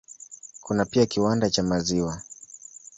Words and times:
Kuna 0.61 0.85
pia 0.85 1.05
kiwanda 1.05 1.49
cha 1.49 1.63
maziwa. 1.63 2.21